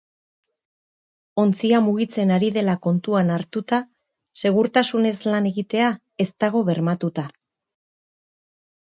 Ontzia 1.41 1.81
mugitzen 1.87 2.31
ari 2.37 2.47
dela 2.55 2.73
kontuan 2.85 3.29
hartuta, 3.35 3.79
segurtasunez 4.43 5.13
lan 5.33 5.49
egitea 5.51 5.91
ez 6.25 6.27
dago 6.45 6.63
bermatuta. 6.71 7.27